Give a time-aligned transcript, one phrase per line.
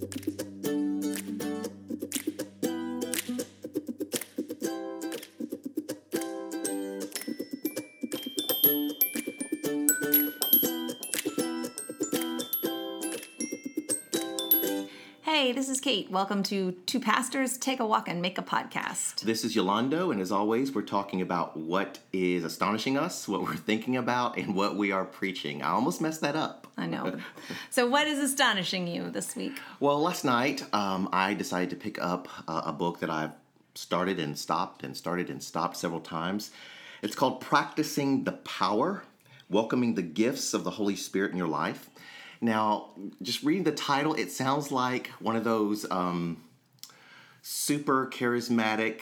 [0.00, 0.39] thank you
[15.40, 16.10] Hey, this is Kate.
[16.10, 19.20] Welcome to Two Pastors Take a Walk and Make a Podcast.
[19.22, 23.56] This is Yolando, and as always, we're talking about what is astonishing us, what we're
[23.56, 25.62] thinking about, and what we are preaching.
[25.62, 26.66] I almost messed that up.
[26.76, 27.18] I know.
[27.70, 29.58] so, what is astonishing you this week?
[29.80, 33.32] Well, last night um, I decided to pick up uh, a book that I've
[33.74, 36.50] started and stopped and started and stopped several times.
[37.00, 39.04] It's called Practicing the Power
[39.48, 41.88] Welcoming the Gifts of the Holy Spirit in Your Life.
[42.40, 42.90] Now,
[43.22, 46.42] just reading the title, it sounds like one of those um,
[47.42, 49.00] super charismatic,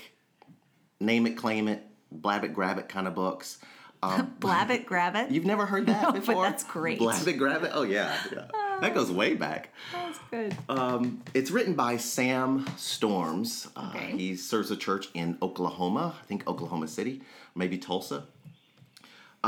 [1.01, 3.59] name it, claim it, blab it, grab it kind of books.
[4.01, 5.33] Um, Blab it, grab it.
[5.33, 6.45] you've never heard that No, but before?
[6.45, 6.99] that's great.
[7.01, 7.73] Blab it, grab it.
[7.75, 8.47] Oh yeah, yeah.
[8.81, 9.75] that goes way back.
[9.93, 10.57] That's good.
[10.69, 13.67] Um, it's written by Sam Storms.
[13.75, 14.13] Uh, Okay.
[14.17, 17.23] He serves a church in Oklahoma, I think Oklahoma City,
[17.57, 18.27] maybe Tulsa.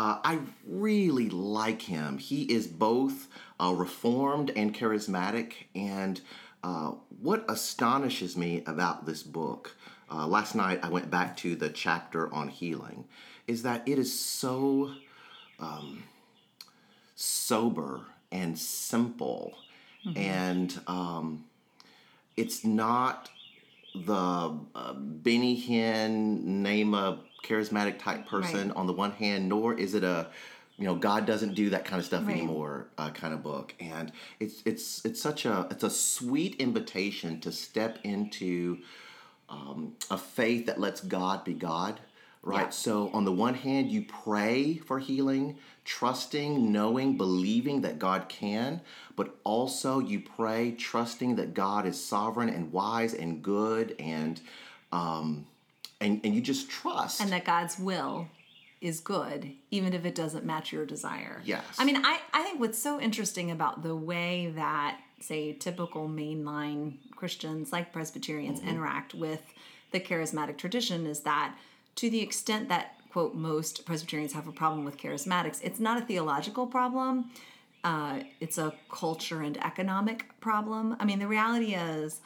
[0.01, 2.17] Uh, I really like him.
[2.17, 3.29] He is both
[3.61, 5.53] uh, reformed and charismatic.
[5.75, 6.19] And
[6.65, 9.77] uh, what astonishes me about this book,
[10.11, 13.05] uh, last night I went back to the chapter on healing,
[13.47, 14.91] is that it is so
[15.59, 16.05] um,
[17.15, 18.01] sober
[18.33, 19.53] and simple.
[20.17, 21.45] And um,
[22.39, 23.29] it's not
[23.95, 28.77] the uh, Benny Hinn name a charismatic type person Right.
[28.77, 30.29] on the one hand, nor is it a
[30.77, 32.37] you know God doesn't do that kind of stuff Right.
[32.37, 33.75] anymore uh, kind of book.
[33.81, 38.79] And it's it's it's such a it's a sweet invitation to step into
[39.49, 42.01] um, a faith that lets God be God.
[42.43, 42.63] Right.
[42.63, 42.71] Yeah.
[42.71, 48.81] So on the one hand, you pray for healing, trusting, knowing, believing that God can,
[49.15, 54.41] but also you pray, trusting that God is sovereign and wise and good, and
[54.91, 55.45] um,
[56.01, 57.21] and and you just trust.
[57.21, 58.29] And that God's will
[58.81, 61.43] is good, even if it doesn't match your desire.
[61.45, 61.63] Yes.
[61.79, 66.95] I mean, I, I think what's so interesting about the way that, say, typical mainline
[67.15, 69.43] Christians like Presbyterians interact with
[69.93, 71.55] the charismatic tradition is that
[71.97, 76.07] to the extent that, quote, most Presbyterians have a problem with charismatics, it's not a
[76.07, 77.31] theological problem.
[77.85, 80.97] Uh, it's a culture and economic problem.
[80.99, 82.21] I mean, the reality is,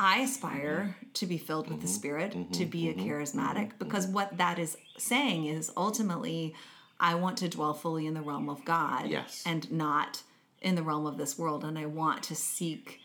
[0.00, 1.94] I aspire to be filled with the mm-hmm.
[1.94, 2.70] Spirit, to mm-hmm.
[2.70, 3.06] be a mm-hmm.
[3.06, 6.54] charismatic, because what that is saying is ultimately,
[6.98, 9.42] I want to dwell fully in the realm of God Yes.
[9.44, 10.22] and not
[10.62, 11.64] in the realm of this world.
[11.64, 13.00] And I want to seek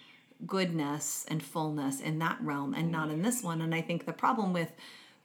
[0.48, 3.62] goodness and fullness in that realm and not in this one.
[3.62, 4.72] And I think the problem with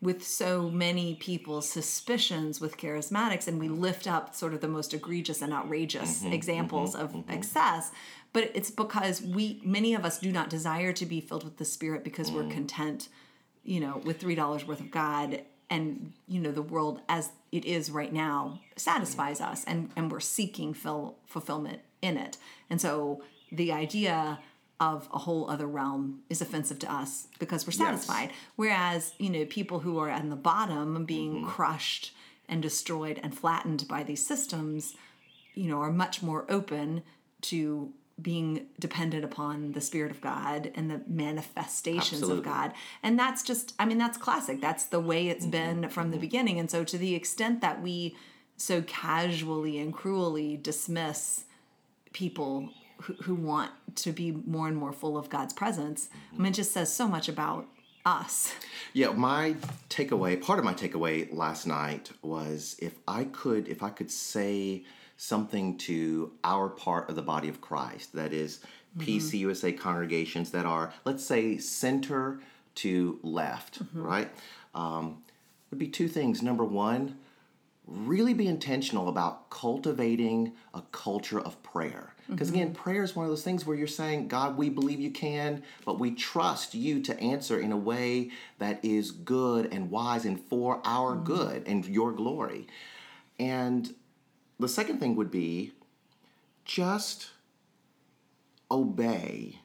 [0.02, 4.94] with so many people's suspicions with charismatics and we lift up sort of the most
[4.94, 7.90] egregious and outrageous examples of excess
[8.32, 11.64] but it's because we many of us do not desire to be filled with the
[11.64, 12.50] spirit because we're mm.
[12.50, 13.08] content
[13.64, 15.42] you know with three dollars worth of god.
[15.68, 19.46] And you know the world as it is right now satisfies mm.
[19.46, 22.38] us and and we're seeking fill, fulfillment in it.
[22.68, 24.40] And so the idea
[24.80, 28.30] of a whole other realm is offensive to us because we're satisfied.
[28.56, 31.48] Whereas you know people who are at the bottom being mm-hmm.
[31.48, 32.14] crushed
[32.48, 34.96] and destroyed and flattened by these systems
[35.54, 37.02] you know are much more open
[37.42, 42.72] to being dependent upon the spirit of god and the manifestations of god.
[43.02, 44.60] And that's just i mean that's classic.
[44.60, 45.80] That's the way it's mm-hmm.
[45.80, 46.20] been from the mm-hmm.
[46.20, 46.58] beginning.
[46.58, 48.16] And so to the extent that we
[48.56, 51.44] so casually and cruelly dismiss
[52.12, 52.68] people
[53.02, 56.56] who, who want to be more and more full of god's presence i mean it
[56.56, 57.66] just says so much about
[58.04, 58.54] us.
[58.92, 59.56] Yeah, my
[59.88, 64.84] takeaway, part of my takeaway last night was if I could if I could say
[65.22, 68.60] something to our part of the body of Christ, that is
[68.96, 69.06] mm-hmm.
[69.06, 72.40] PCUSA congregations that are, let's say, center
[72.76, 74.02] to left, mm-hmm.
[74.02, 74.30] right?
[74.74, 75.22] Um,
[75.70, 76.42] would be two things.
[76.42, 77.18] Number one,
[77.86, 82.14] really be intentional about cultivating a culture of prayer.
[82.30, 82.56] Because mm-hmm.
[82.56, 85.62] again, prayer is one of those things where you're saying, God, we believe you can,
[85.84, 90.40] but we trust you to answer in a way that is good and wise and
[90.40, 92.68] for our good and your glory.
[93.38, 93.94] And
[94.60, 95.72] the second thing would be
[96.64, 97.30] just
[98.70, 99.58] obey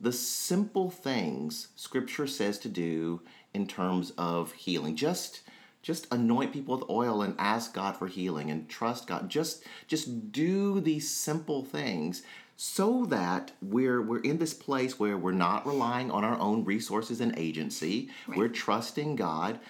[0.00, 3.20] the simple things scripture says to do
[3.52, 4.96] in terms of healing.
[4.96, 5.42] Just
[5.82, 9.28] just anoint people with oil and ask god for healing and trust god.
[9.28, 12.22] Just just do these simple things
[12.56, 17.20] so that we're we're in this place where we're not relying on our own resources
[17.20, 18.08] and agency.
[18.26, 19.60] We're trusting god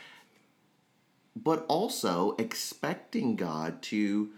[1.36, 4.30] but also expecting god to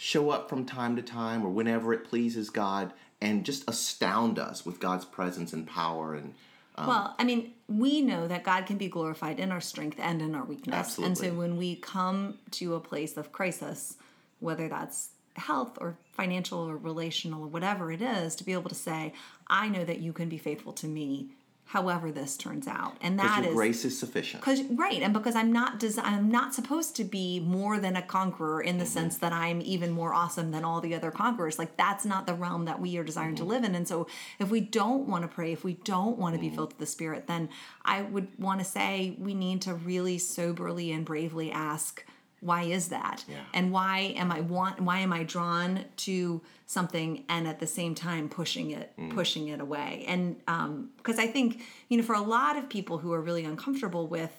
[0.00, 4.64] show up from time to time or whenever it pleases God and just astound us
[4.64, 6.34] with God's presence and power and
[6.76, 10.22] um, well, I mean, we know that God can be glorified in our strength and
[10.22, 10.76] in our weakness.
[10.76, 11.08] Absolutely.
[11.08, 13.96] And so when we come to a place of crisis,
[14.38, 18.76] whether that's health or financial or relational or whatever it is, to be able to
[18.76, 19.12] say,
[19.48, 21.30] I know that you can be faithful to me
[21.68, 22.96] however this turns out.
[23.02, 24.40] And that is grace is sufficient.
[24.42, 28.02] because right, and because I'm not desi- I'm not supposed to be more than a
[28.02, 28.92] conqueror in the Mm-hmm.
[28.92, 31.58] sense that I'm even more awesome than all the other conquerors.
[31.58, 33.44] Like that's not the realm that we are desiring Mm-hmm.
[33.44, 33.74] to live in.
[33.74, 34.06] And so,
[34.38, 36.48] if we don't want to pray, if we don't want to Mm-hmm.
[36.50, 37.50] be filled with the Spirit, then
[37.84, 42.04] I would want to say we need to really soberly and bravely ask.
[42.40, 43.24] Why is that?
[43.28, 43.36] Yeah.
[43.52, 44.80] And why am I want?
[44.80, 49.14] Why am I drawn to something and at the same time pushing it, Mm.
[49.14, 50.04] pushing it away?
[50.06, 53.44] And um because I think you know, for a lot of people who are really
[53.44, 54.32] uncomfortable with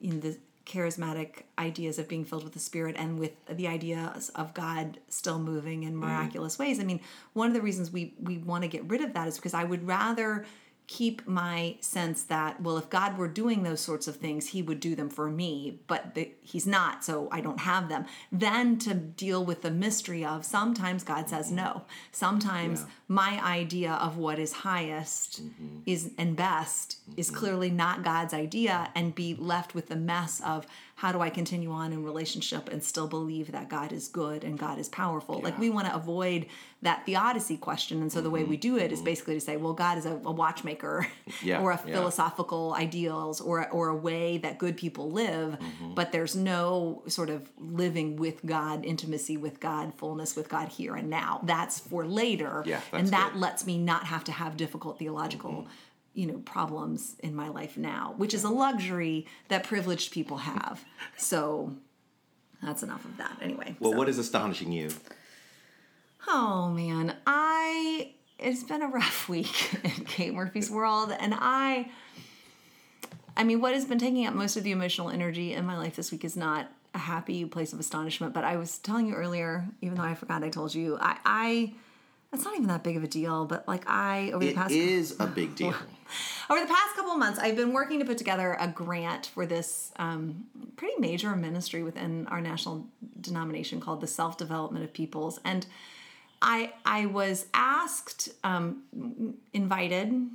[0.00, 0.36] you know the
[0.66, 5.38] charismatic ideas of being filled with the spirit and with the ideas of god still
[5.38, 6.98] moving in miraculous ways i mean
[7.34, 9.62] one of the reasons we we want to get rid of that is because i
[9.62, 10.46] would rather
[10.86, 14.80] keep my sense that well if god were doing those sorts of things he would
[14.80, 18.04] do them for me but the, he's not so i don't have them.
[18.30, 21.82] Then to deal with the mystery of sometimes god says no.
[22.12, 22.86] Sometimes Yeah.
[23.08, 25.80] my idea of what is highest mm-hmm.
[25.86, 27.36] is and best is mm-hmm.
[27.36, 31.70] clearly not God's idea and be left with the mess of how do I continue
[31.72, 35.40] on in relationship and still believe that God is good and God is powerful.
[35.40, 36.46] Like we want to avoid
[36.82, 39.72] that theodicy question and so the way we do it is basically to say well
[39.72, 41.06] God is a, a watchmaker
[41.42, 41.94] Yeah, or a yeah.
[41.94, 45.56] philosophical ideals or or a way that good people live
[45.94, 50.94] but there's no sort of living with God intimacy with God fullness with God here
[50.94, 51.40] and now.
[51.42, 53.40] That's for later Yeah, and that good.
[53.40, 55.68] lets me not have to have difficult theological Mm-hmm.
[56.14, 60.84] You know problems in my life now which is a luxury that privileged people have
[61.16, 61.74] so
[62.62, 64.90] that's enough of that anyway Well, so- what is astonishing you?
[66.28, 71.88] oh man i it's been a rough week in kate murphy's world and i
[73.36, 75.96] i mean what has been taking up most of the emotional energy in my life
[75.96, 79.66] this week is not a happy place of astonishment but i was telling you earlier
[79.80, 81.72] even though i forgot i told you i i
[82.30, 84.72] that's not even that big of a deal but like i over the It past
[84.72, 85.74] is a big deal.
[86.50, 89.46] Over the past couple of months, I've been working to put together a grant for
[89.46, 90.44] this um,
[90.76, 92.86] pretty major ministry within our national
[93.20, 95.66] denomination called the Self Development of Peoples, and
[96.42, 100.28] I I was asked, um, invited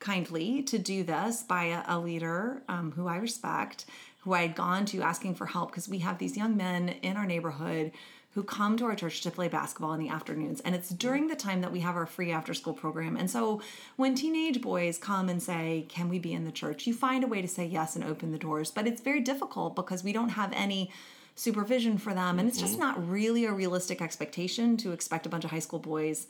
[0.00, 3.84] kindly to do this by a, a leader um, who I respect,
[4.20, 7.16] who I had gone to asking for help because we have these young men in
[7.16, 7.92] our neighborhood
[8.34, 10.60] who come to our church to play basketball in the afternoons.
[10.60, 13.16] And it's during the time that we have our free after school program.
[13.16, 13.60] And so
[13.96, 16.86] when teenage boys come and say, Can we be in the church?
[16.86, 18.70] you find a way to say yes and open the doors.
[18.70, 20.90] But it's very difficult because we don't have any
[21.34, 22.38] supervision for them.
[22.38, 25.78] And it's just not really a realistic expectation to expect a bunch of high school
[25.78, 26.26] boys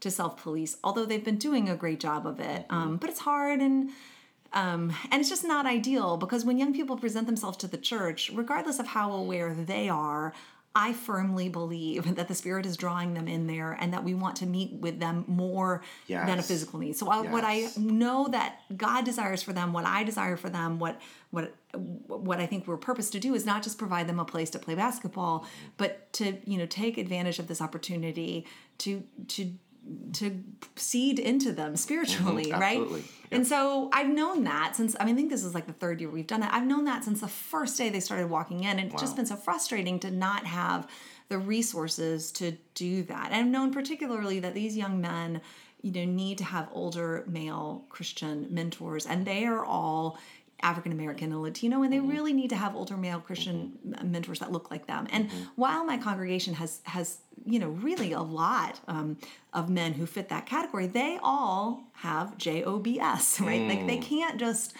[0.00, 2.66] to self police, although they've been doing a great job of it.
[2.70, 3.90] Um, but it's hard and
[4.52, 8.30] um, and it's just not ideal because when young people present themselves to the church,
[8.34, 10.34] regardless of how aware they are,
[10.74, 14.36] I firmly believe that the Spirit is drawing them in there and that we want
[14.36, 15.82] to meet with them more
[16.26, 16.96] than a physical need.
[16.96, 20.78] So, I, what I know that God desires for them, what I desire for them,
[20.78, 21.54] what what
[22.06, 24.58] what I think we're purposed to do is not just provide them a place to
[24.58, 25.46] play basketball,
[25.76, 28.46] but to you know take advantage of this opportunity
[28.78, 29.52] to to
[30.14, 30.42] to
[30.76, 32.78] seed into them spiritually, Mhm, right?
[32.80, 33.04] absolutely.
[33.30, 36.00] And so I've known that since I mean I think this is like the third
[36.00, 36.50] year we've done it.
[36.52, 39.26] I've known that since the first day they started walking in, and it's just been
[39.26, 40.86] so frustrating to not have
[41.28, 43.26] the resources to do that.
[43.32, 45.40] And I've known particularly that these young men,
[45.80, 50.18] you know, need to have older male Christian mentors, and they are all
[50.62, 52.10] African American and Latino, and they mm-hmm.
[52.10, 53.98] really need to have older male Christian mm-hmm.
[53.98, 55.06] m- mentors that look like them.
[55.10, 55.42] And mm-hmm.
[55.56, 59.16] while my congregation has has you know really a lot um,
[59.52, 63.62] of men who fit that category, they all have jobs, right?
[63.62, 64.02] Like they mm.
[64.02, 64.74] can't just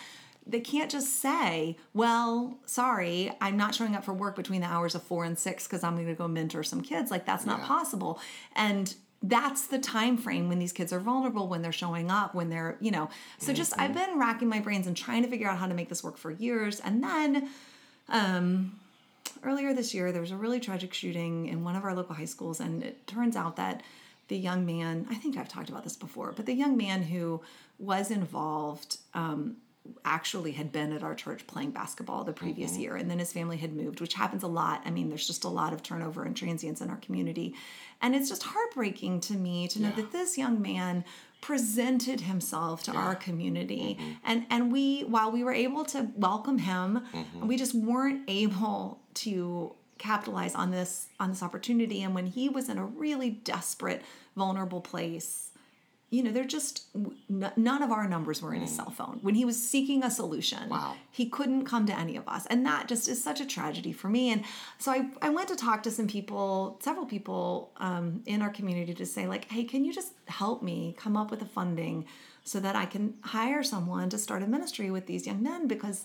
[0.46, 4.94] they can't just say, "Well, sorry, I'm not showing up for work between the hours
[4.94, 7.62] of four and six because I'm going to go mentor some kids." Like that's not
[7.62, 8.20] possible,
[8.54, 12.48] and that's the time frame when these kids are vulnerable when they're showing up when
[12.50, 13.08] they're you know.
[13.38, 15.88] So just i've been racking my brains and trying to figure out how to make
[15.88, 16.80] this work for years.
[16.80, 17.48] And then
[18.08, 18.78] um
[19.42, 22.24] earlier this year there was a really tragic shooting in one of our local high
[22.24, 23.82] schools and it turns out that
[24.28, 27.40] the young man i think i've talked about this before but the young man who
[27.78, 29.56] was involved um,
[30.04, 32.80] actually had been at our church playing basketball the previous mm-hmm.
[32.80, 34.82] year and then his family had moved which happens a lot.
[34.84, 37.54] I mean there's just a lot of turnover and transience in our community.
[38.00, 39.96] And it's just heartbreaking to me to know Yeah.
[39.96, 41.04] that this young man
[41.40, 43.96] presented himself to our community.
[43.98, 44.12] Mm-hmm.
[44.24, 47.46] And and we while we were able to welcome him mm-hmm.
[47.46, 52.02] we just weren't able to capitalize on this on this opportunity.
[52.02, 54.02] And when he was in a really desperate
[54.36, 55.51] vulnerable place
[56.12, 59.18] you know they're just n- none of our numbers were in his cell phone.
[59.22, 60.94] When he was seeking a solution Wow.
[61.10, 62.44] he couldn't come to any of us.
[62.52, 64.24] And that just is such a tragedy for me.
[64.32, 64.44] And
[64.78, 68.94] so i, I went to talk to some people several people um, in our community
[69.02, 71.96] to say like hey can you just help me come up with the funding
[72.44, 73.04] so that i can
[73.36, 75.60] hire someone to start a ministry with these young men?
[75.74, 75.98] Because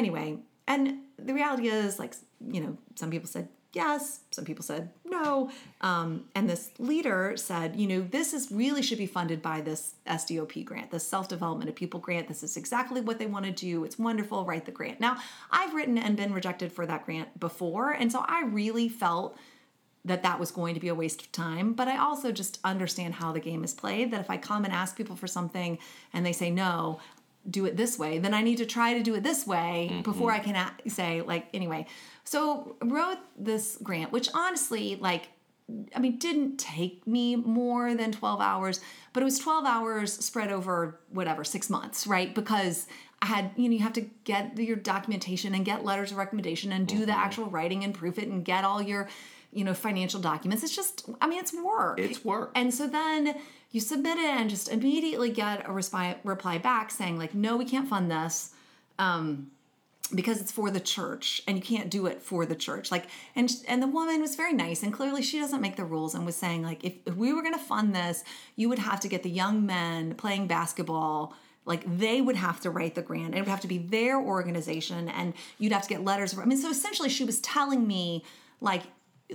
[0.00, 0.28] anyway
[0.72, 0.84] and
[1.28, 2.14] the reality is like
[2.54, 5.50] you know some people said yes some people said no.
[5.80, 9.94] Um, and this leader said you know this is really should be funded by this
[10.06, 12.28] sdop grant this self-development of people grant.
[12.28, 13.84] This is exactly what they want to do.
[13.84, 15.00] It's wonderful write the grant.
[15.00, 15.16] Now
[15.50, 19.36] i've written and been rejected for that grant before and so i really felt
[20.04, 23.14] that that was going to be a waste of time but i also just understand
[23.14, 25.78] how the game is played that if i come and ask people for something
[26.12, 27.00] and they say no
[27.48, 30.02] do it this way then i need to try to do it this way mm-hmm.
[30.02, 31.86] before i can a- say like anyway.
[32.26, 35.28] So wrote this grant which honestly like
[35.94, 38.80] i mean didn't take me more than 12 hours
[39.12, 42.34] but it was 12 hours spread over whatever six months right?
[42.34, 42.86] Because
[43.20, 46.72] i had you know you have to get your documentation and get letters of recommendation
[46.72, 47.20] and do the mm-hmm.
[47.20, 49.08] actual writing and proof it and get all your
[49.54, 50.62] you know financial documents.
[50.62, 51.98] It's just i mean it's work.
[51.98, 52.50] It's work.
[52.54, 53.36] and so then
[53.74, 57.64] you submit it and just immediately get a respi- reply back saying like no we
[57.64, 58.54] can't fund this
[59.00, 59.50] um,
[60.14, 62.92] because it's for the church and you can't do it for the church.
[62.92, 66.14] Like and and the woman was very nice and clearly she doesn't make the rules
[66.14, 68.22] and was saying like if, if we were going to fund this
[68.54, 72.70] you would have to get the young men playing basketball like they would have to
[72.70, 73.26] write the grant.
[73.26, 76.38] And it would have to be their organization and you'd have to get letters.
[76.38, 78.22] I mean so essentially she was telling me
[78.60, 78.84] like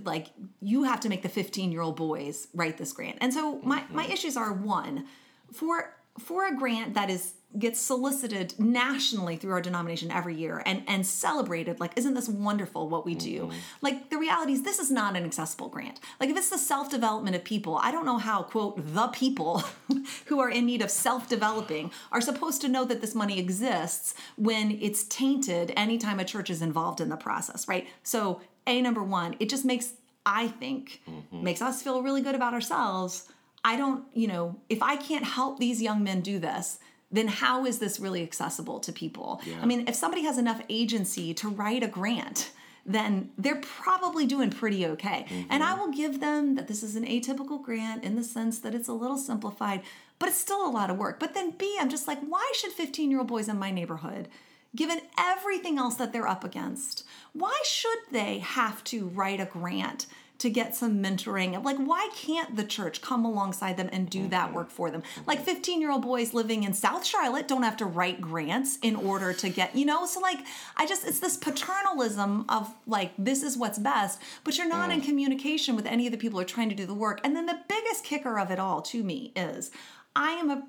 [0.04, 0.28] like
[0.62, 3.18] you have to make the 15 year old boys write this grant.
[3.22, 4.12] And so my my mm-hmm.
[4.12, 5.06] issues are one
[5.52, 10.84] for for a grant that is gets solicited nationally through our denomination every year and
[10.88, 13.46] and celebrated like isn't this wonderful what we do?
[13.46, 13.58] Mm-hmm.
[13.82, 16.00] Like the reality is this is not an accessible grant.
[16.20, 19.64] Like if it's the self-development of people i don't know how quote the people
[20.26, 24.78] who are in need of self-developing are supposed to know that this money exists when
[24.80, 27.88] it's tainted anytime a church is involved in the process right?
[28.04, 29.94] So a number one it just makes
[30.26, 31.44] i think mm-hmm.
[31.44, 33.28] makes us feel really good about ourselves
[33.64, 36.80] I don't, you know, if I can't help these young men do this,
[37.12, 39.42] then how is this really accessible to people?
[39.62, 42.52] I mean, if somebody has enough agency to write a grant,
[42.86, 45.26] then they're probably doing pretty okay.
[45.50, 45.80] And I mm-hmm.
[45.80, 48.94] will give them that this is an atypical grant in the sense that it's a
[48.94, 49.82] little simplified,
[50.18, 51.20] but it's still a lot of work.
[51.20, 54.28] But then B, I'm just like, why should 15 year old boys in my neighborhood?
[54.76, 60.06] Given everything else that they're up against, why should they have to write a grant
[60.40, 61.64] to get some mentoring.
[61.64, 65.04] Like, why can't the church come alongside them and do that work for them?
[65.28, 68.96] Like, 15 year old boys living in South Charlotte don't have to write grants in
[68.96, 70.06] order to get, you know?
[70.06, 70.40] So, like,
[70.78, 75.02] I just, it's this paternalism of like, this is what's best, but you're not in
[75.02, 75.06] mm.
[75.06, 77.20] communication with any of the people who are trying to do the work.
[77.24, 79.72] And then the biggest kicker of it all to me is
[80.16, 80.64] I am a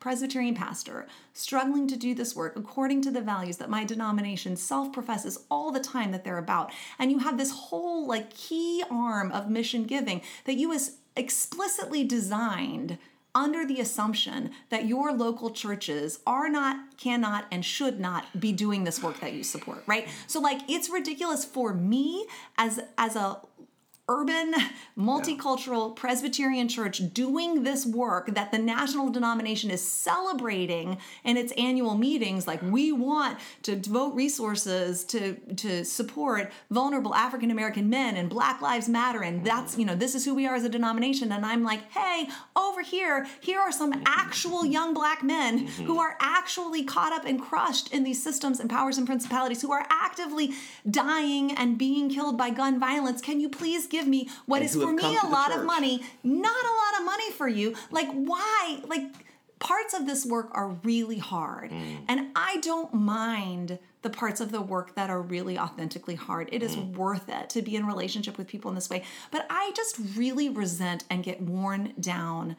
[0.00, 4.92] Presbyterian pastor struggling to do this work according to the values that my denomination self
[4.92, 6.72] professes all the time that they're about.
[6.98, 12.02] And you have this whole like key arm of mission giving that you has explicitly
[12.02, 12.98] designed
[13.34, 18.84] under the assumption that your local churches are not, cannot, and should not be doing
[18.84, 20.08] this work that you support, right?
[20.26, 22.26] So like it's ridiculous for me
[22.58, 23.38] as as a
[24.10, 24.52] urban
[24.98, 31.94] multicultural presbyterian church doing this work that the national denomination is celebrating in its annual
[31.94, 38.28] meetings like we want to devote resources to to support vulnerable african american men and
[38.28, 41.30] black lives matter and that's you know this is who we are as a denomination.
[41.30, 45.84] And i'm like hey over here here are some actual young black men mm-hmm.
[45.84, 49.70] who are actually caught up and crushed in these systems and powers and principalities who
[49.70, 50.52] are actively
[50.90, 53.20] dying and being killed by gun violence.
[53.20, 56.64] Can you please give me what And is for me a lot of money not
[56.64, 57.74] a lot of money for you.
[57.90, 58.80] Like why?
[58.86, 59.02] Like
[59.58, 61.70] parts of this work are really hard.
[62.08, 66.48] And i don't mind the parts of the work that are really authentically hard.
[66.52, 69.04] It is worth it to be in relationship with people in this way.
[69.30, 72.56] But i just really resent and get worn down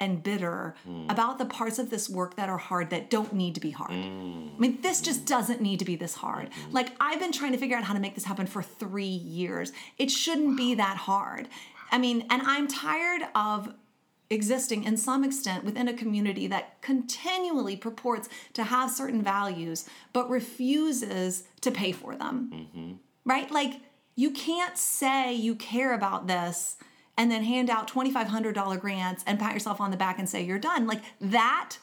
[0.00, 1.04] and bitter hmm.
[1.08, 3.92] about the parts of this work that are hard that don't need to be hard.
[3.92, 4.48] Hmm.
[4.56, 6.50] I mean, this just doesn't need to be this hard.
[6.50, 6.72] Mm-hmm.
[6.72, 9.72] Like, I've been trying to figure out how to make this happen for three years.
[9.98, 11.48] It shouldn't be that hard.
[11.92, 13.74] I mean, and I'm tired of
[14.30, 20.30] existing in some extent within a community that continually purports to have certain values but
[20.30, 22.50] refuses to pay for them.
[22.54, 22.92] Mm-hmm.
[23.24, 23.50] Right?
[23.50, 23.80] Like,
[24.16, 26.76] you can't say you care about this
[27.20, 30.58] and then hand out $2,500 grants and pat yourself on the back and say you're
[30.58, 30.86] done.
[30.86, 31.76] Like, that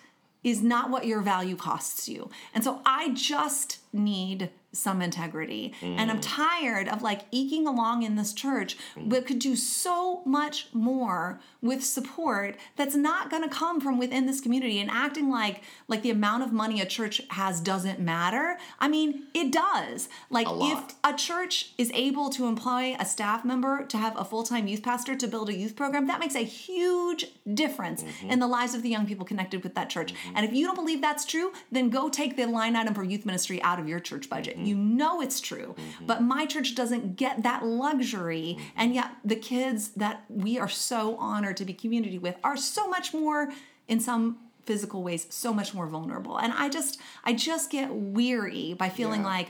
[0.44, 2.32] is not what your value costs you.
[2.56, 5.74] And so I just need some integrity.
[5.82, 6.24] And I'm mm.
[6.24, 9.10] tired of like eking along in this church, mm.
[9.10, 14.26] but could do so much more with support that's not going to come from within
[14.26, 18.58] this community and acting like like the amount of money a church has doesn't matter.
[18.80, 20.10] I mean, it does.
[20.30, 24.26] Like A if a church is able to employ a staff member to have a
[24.26, 28.30] full-time youth pastor to build a youth program, that makes a huge difference mm-hmm.
[28.30, 30.14] in the lives of the young people connected with that church.
[30.14, 30.38] Mm-hmm.
[30.38, 33.26] And if you don't believe that's true, then go take the line item for youth
[33.26, 34.58] ministry out of your church budget.
[34.68, 35.76] You know it's true.
[35.78, 36.06] Mm-hmm.
[36.06, 38.58] But my church doesn't get that luxury.
[38.58, 38.70] Mm-hmm.
[38.76, 42.88] And yet the kids that we are so honored to be community with are so
[42.88, 43.52] much more
[43.88, 46.38] in some physical ways so much more vulnerable.
[46.38, 49.28] And I just I just get weary by feeling Yeah.
[49.28, 49.48] like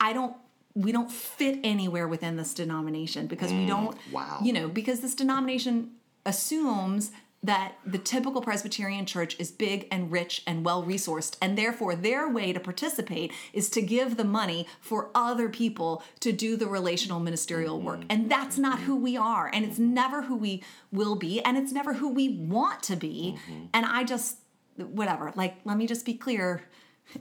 [0.00, 0.34] I don't
[0.74, 4.38] we don't fit anywhere within this denomination because we mm, don't wow.
[4.42, 5.92] you know because this denomination
[6.26, 7.12] assumes
[7.44, 12.26] that the typical Presbyterian church is big and rich and well resourced, and therefore their
[12.26, 17.20] way to participate is to give the money for other people to do the relational
[17.20, 18.00] ministerial work.
[18.00, 18.12] Mm-hmm.
[18.12, 18.86] And that's not mm-hmm.
[18.86, 22.30] who we are, and it's never who we will be, and it's never who we
[22.30, 23.36] want to be.
[23.36, 23.66] Mm-hmm.
[23.74, 24.38] And I just,
[24.76, 26.64] whatever, like, let me just be clear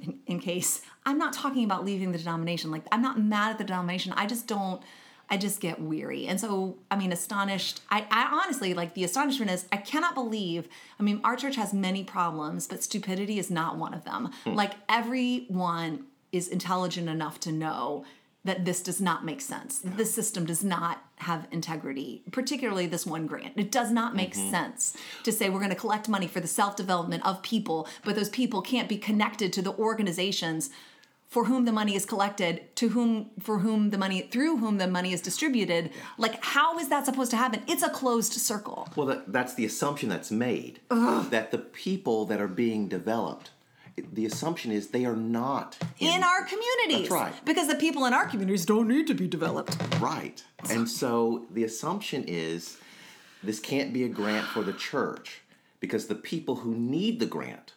[0.01, 2.71] in, in case I'm not talking about leaving the denomination.
[2.71, 4.13] Like, I'm not mad at the denomination.
[4.13, 4.81] I just don't.
[5.29, 6.27] I just get weary.
[6.27, 7.81] And so, I mean, astonished.
[7.89, 10.67] I, I honestly, like, the astonishment is I cannot believe.
[10.99, 14.31] I mean, our church has many problems, but stupidity is not one of them.
[14.43, 14.53] Hmm.
[14.53, 18.05] Like, everyone is intelligent enough to know
[18.45, 19.79] that this does not make sense.
[19.83, 23.53] This system does not have integrity, particularly this one grant.
[23.55, 24.49] It does not make mm-hmm.
[24.51, 28.15] sense to say we're going to collect money for the self development of people, but
[28.15, 30.69] those people can't be connected to the organizations
[31.33, 34.85] for whom the money is collected, to whom for whom the money through whom the
[34.87, 35.89] money is distributed.
[36.19, 37.63] Like how is that supposed to happen?
[37.67, 38.87] It's a closed circle.
[38.95, 43.49] Well, that, that's the assumption that's made that the people that are being developed,
[43.97, 47.09] the assumption is they are not In our communities.
[47.09, 47.45] That's right.
[47.45, 49.75] Because the people in our communities don't need to be developed.
[49.99, 50.43] right.
[50.69, 52.77] And so the assumption is
[53.43, 55.41] this can't be a grant for the church
[55.79, 57.73] because the people who need the grant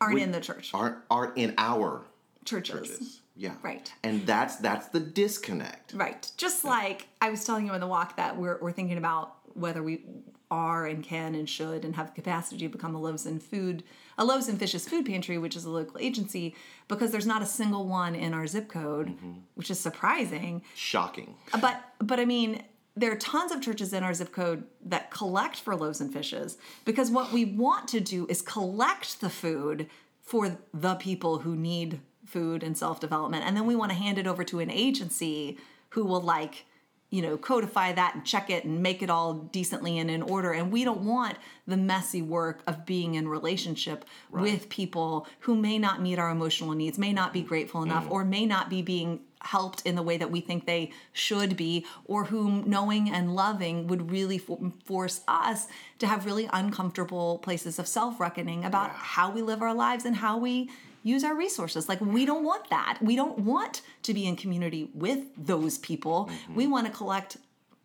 [0.00, 0.70] Aren't We- in the church.
[0.74, 2.04] aren't are in our
[2.44, 2.88] churches.
[2.88, 3.20] churches.
[3.36, 3.54] Yeah.
[3.62, 3.92] Right.
[4.02, 5.94] And that's that's the disconnect.
[5.94, 6.30] Right.
[6.36, 9.82] Just like I was telling you on the walk that we're, we're thinking about whether
[9.82, 10.02] we
[10.50, 13.84] are and can and should and have the capacity to become a loaves and food,
[14.18, 16.56] a loaves and fishes food pantry, which is a local agency,
[16.88, 19.32] because there's not a single one in our zip code, mm-hmm.
[19.54, 20.62] which is surprising.
[20.74, 21.36] Shocking.
[21.52, 22.62] Uh, but but I mean,
[22.96, 26.58] there are tons of churches in our zip code that collect for loaves and fishes
[26.84, 29.88] because what we want to do is collect the food
[30.20, 33.44] for the people who need food and self-development.
[33.44, 35.58] And then we want to hand it over to an agency
[35.90, 36.64] who will like
[37.10, 40.52] you know codify that and check it and make it all decently and in order.
[40.52, 45.78] And we don't want the messy work of being in relationship with people who may
[45.78, 48.10] not meet our emotional needs may not be grateful enough mm.
[48.10, 51.86] or may not be being helped in the way that we think they should be
[52.04, 55.66] or whom knowing and loving would really fo- force us
[55.98, 60.36] to have really uncomfortable places of self-reckoning about how we live our lives and how
[60.36, 60.68] we
[61.02, 64.90] use our resources like we don't want that we don't want to be in community
[64.94, 66.54] with those people mm-hmm.
[66.54, 67.36] we want to collect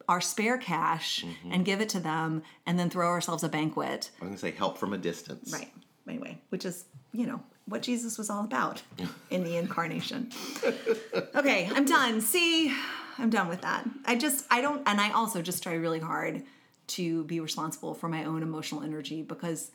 [0.07, 1.51] our spare cash mm-hmm.
[1.51, 4.77] and give it to them and then throw ourselves a banquet I'm gonna say help
[4.77, 5.51] from a distance.
[5.51, 5.71] Right.
[6.07, 8.81] Anyway, which is, you know, what Jesus was all about
[9.29, 10.31] in the incarnation.
[11.35, 12.21] okay, I'm done.
[12.21, 12.75] See,
[13.17, 13.87] I'm done with that.
[14.05, 16.43] I just, I don't, and I also just try really hard
[16.87, 19.71] to be responsible for my own emotional energy because,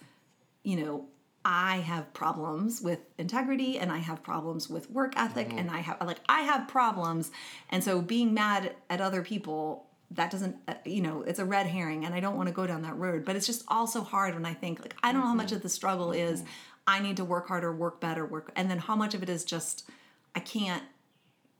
[0.62, 1.06] you know,
[1.44, 5.96] I have problems with integrity and I have problems with work ethic and I have,
[6.06, 7.30] like, I have problems.
[7.70, 11.68] And so being mad at other people that doesn't uh, you know it's a red
[11.68, 13.24] herring and i don't want to go down that road.
[13.24, 15.62] But it's just also hard when i think like i don't know how much of
[15.62, 16.42] the struggle is
[16.84, 19.44] i need to work harder work better work and then how much of it is
[19.44, 19.88] just
[20.34, 20.82] i can't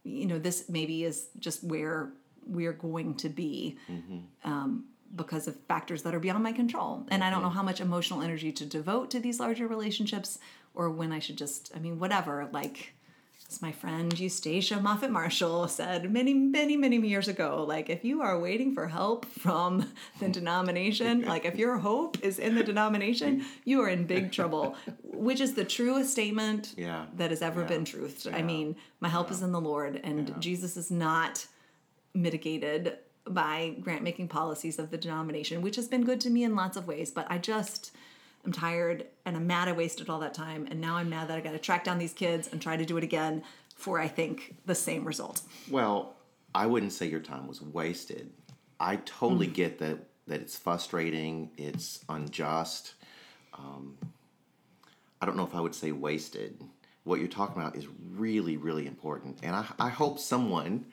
[0.02, 2.10] you know this maybe is just where
[2.46, 3.76] we're going to be.
[4.44, 7.48] Um, because of factors that are beyond my control and i don't mm-hmm.
[7.48, 10.38] know how much emotional energy to devote to these larger relationships
[10.74, 12.92] or when i should just i mean whatever like
[13.50, 18.22] as my friend Eustacia Moffett Marshall said many, many, many years ago, like if you
[18.22, 23.44] are waiting for help from the denomination, like if your hope is in the denomination,
[23.64, 27.06] you are in big trouble, which is the truest statement Yeah.
[27.16, 27.66] that has ever Yeah.
[27.66, 28.32] been truthed.
[28.32, 31.46] I mean, my help is in the Lord, and Jesus is not
[32.14, 32.98] mitigated
[33.34, 36.76] by grant making policies of the denomination, which has been good to me in lots
[36.76, 37.92] of ways, but I just
[38.44, 41.36] I'm tired and I'm mad I wasted all that time and now I'm mad that
[41.36, 43.42] I got to track down these kids and try to do it again
[43.76, 45.42] for I think the same result.
[45.70, 46.16] Well,
[46.54, 48.30] I wouldn't say your time was wasted.
[48.78, 49.54] I totally Mm.
[49.54, 52.94] get that that it's frustrating, it's unjust.
[53.54, 53.96] Um,
[55.20, 56.62] I don't know if I would say wasted
[57.04, 59.38] what you're talking about is really, really important.
[59.42, 60.84] And I, I hope someone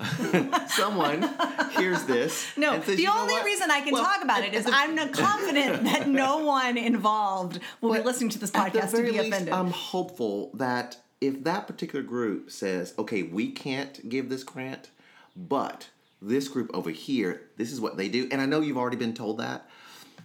[0.68, 1.28] someone
[1.76, 2.46] hears this.
[2.56, 4.72] No, and says, the "You only reason I can Well, talk about it is the-
[4.74, 9.10] I'm not confident that no one involved will be listening to this podcast to be
[9.12, 9.54] least, offended.
[9.54, 14.90] I'm hopeful that if that particular group says, okay, we can't give this grant,
[15.36, 15.88] but
[16.22, 18.28] this group over here, this is what they do.
[18.30, 19.68] And I know you've already been told that.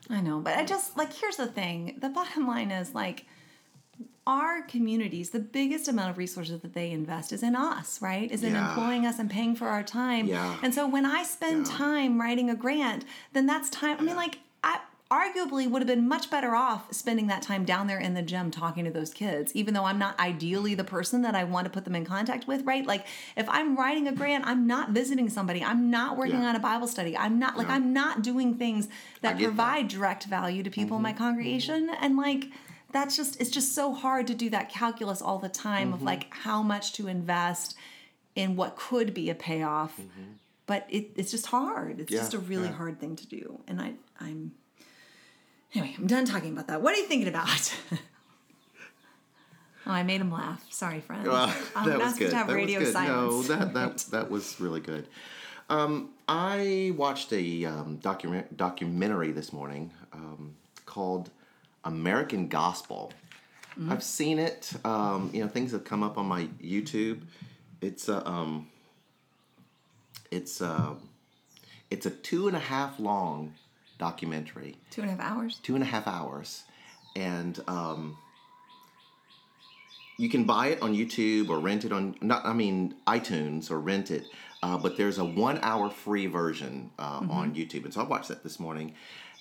[0.10, 1.98] I know, but I just like here's the thing.
[2.00, 3.26] The bottom line is like
[4.28, 8.32] our communities, the biggest amount of resources that they invest is in us, right?
[8.32, 8.70] Is in Yeah.
[8.70, 10.26] employing us and paying for our time.
[10.26, 10.58] Yeah.
[10.64, 11.74] And so when I spend Yeah.
[11.78, 13.98] time writing a grant, then that's time.
[14.00, 14.80] I mean, like I
[15.12, 18.50] arguably would have been much better off spending that time down there in the gym
[18.50, 21.70] talking to those kids, even though I'm not ideally the person that I want to
[21.70, 22.84] put them in contact with, right?
[22.84, 23.06] Like
[23.38, 26.88] if I'm writing a grant, I'm not visiting somebody, I'm not working on a Bible
[26.88, 27.70] study, I'm not like.
[27.70, 28.88] I'm not doing things
[29.22, 29.46] that get that.
[29.50, 31.18] provide direct value to people in my mm-hmm.
[31.18, 31.24] Mm-hmm.
[31.24, 32.48] congregation and like
[32.96, 36.34] that's just it's just so hard to do that calculus all the time of like
[36.34, 37.76] how much to invest
[38.36, 40.00] in what could be a payoff.
[40.66, 42.00] But it, it's just hard.
[42.00, 42.74] It's Yeah, just a really yeah.
[42.74, 43.60] hard thing to do.
[43.68, 44.54] And i i'm
[45.74, 46.82] anyway i'm done talking about that.
[46.82, 47.76] What are you thinking about?
[49.88, 50.66] Oh i made him laugh.
[50.72, 51.28] Sorry friend.
[51.28, 52.32] Well, i'm that was good.
[52.32, 52.92] that was good.
[52.92, 53.50] silence.
[53.50, 55.08] No, that, that, that was really good.
[55.70, 60.56] Um, I watched a um, document, documentary this morning um,
[60.88, 61.30] called
[61.86, 63.13] American Gospel.
[63.71, 63.91] Mm-hmm.
[63.91, 64.74] I've seen it.
[64.84, 67.21] Um, you know, things have come up on my YouTube.
[67.82, 68.67] It's a um,
[70.32, 70.95] it's a
[71.91, 73.54] it's a two and a half long
[73.98, 76.63] documentary two and a half hours two and a half hours,
[77.15, 78.17] and um,
[80.17, 83.80] you can buy it on YouTube or rent it on not I mean iTunes or
[83.80, 84.26] rent it.
[84.63, 88.30] Uh, but there's a one hour free version uh, on YouTube, and so I watched
[88.30, 88.93] that this morning.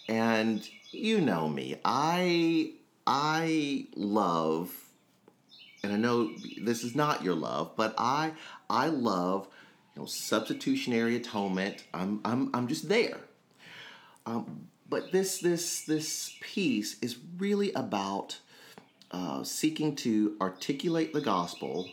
[0.07, 2.72] And you know me, I
[3.07, 4.72] I love,
[5.83, 6.30] and I know
[6.62, 8.33] this is not your love, but I
[8.70, 9.48] I love
[9.94, 11.85] you know substitutionary atonement.
[11.92, 13.18] I'm I'm I'm just there
[14.88, 18.38] but this this this piece is really about
[19.11, 21.88] uh, seeking to articulate the gospel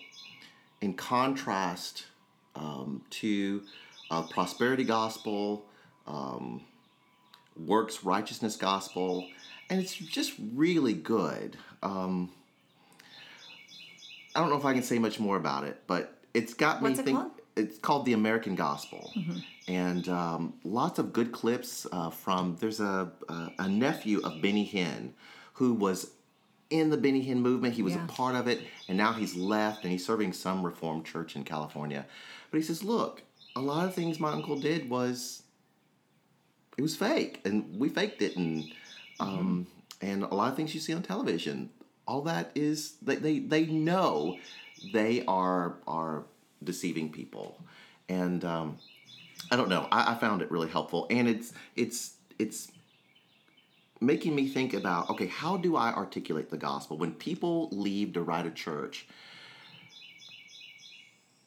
[0.81, 2.05] in contrast
[2.55, 3.63] um, to
[4.09, 5.65] uh, prosperity gospel,
[6.07, 6.61] um,
[7.57, 9.27] works righteousness gospel,
[9.69, 11.57] and it's just really good.
[11.83, 12.31] Um,
[14.35, 16.95] I don't know if I can say much more about it, but it's got What's
[16.97, 17.17] me it think.
[17.17, 17.31] called?
[17.57, 19.11] It's called the American Gospel,
[19.67, 22.55] and um, lots of good clips uh, from.
[22.61, 25.11] There's a, a a nephew of Benny Hinn,
[25.55, 26.11] who was
[26.69, 27.73] in the Benny Hinn movement.
[27.73, 28.05] He was Yeah.
[28.05, 31.43] a part of it, and now he's left and he's serving some Reformed church in
[31.43, 32.05] California.
[32.51, 35.40] But he says, "Look, a lot of things my uncle did was
[36.81, 38.73] it was fake, and we faked it, and
[39.19, 39.67] um,
[40.01, 41.69] and a lot of things you see on television,
[42.07, 44.39] all that is they they, they know
[44.91, 46.23] they are are
[46.63, 47.61] deceiving people,
[48.09, 48.79] and um,
[49.51, 49.87] I don't know.
[49.91, 52.71] I, I found it really helpful, and it's it's it's
[53.99, 58.23] making me think about okay, how do I articulate the gospel when people leave to
[58.23, 59.07] write a church?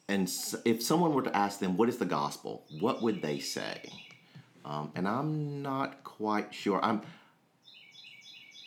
[0.07, 0.31] And
[0.63, 2.63] if someone were to ask them, what is the gospel?
[2.79, 3.81] What would they say?
[4.65, 6.83] Um, and I'm not quite sure.
[6.83, 7.01] I'm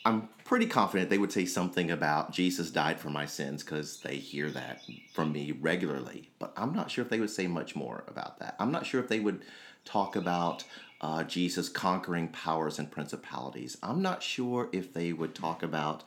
[0.05, 4.15] I'm pretty confident they would say something about Jesus died for my sins because they
[4.15, 4.81] hear that
[5.13, 6.31] from me regularly.
[6.39, 8.55] But I'm not sure if they would say much more about that.
[8.59, 9.43] I'm not sure if they would
[9.83, 10.63] talk about
[11.01, 13.77] uh, Jesus conquering powers and principalities.
[13.83, 16.03] I'm not sure if they would talk about